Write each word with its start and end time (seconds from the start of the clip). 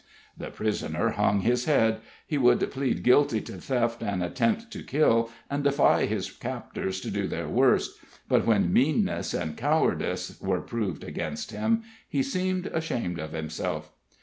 The 0.35 0.49
prisoner 0.49 1.09
hung 1.09 1.41
his 1.41 1.65
head; 1.65 1.99
he 2.25 2.35
would 2.35 2.71
plead 2.71 3.03
guilty 3.03 3.39
to 3.41 3.61
theft 3.61 4.01
and 4.01 4.23
attempt 4.23 4.71
to 4.71 4.81
kill, 4.81 5.29
and 5.47 5.63
defy 5.63 6.07
his 6.07 6.31
captors 6.31 6.99
to 7.01 7.11
do 7.11 7.27
their 7.27 7.47
worst; 7.47 7.99
but 8.27 8.43
when 8.47 8.73
meanness 8.73 9.31
and 9.35 9.55
cowardice 9.55 10.41
were 10.41 10.61
proved 10.61 11.03
against 11.03 11.51
him, 11.51 11.83
he 12.09 12.23
seemed 12.23 12.65
ashamed 12.65 13.19
of 13.19 13.33
himself. 13.33 13.91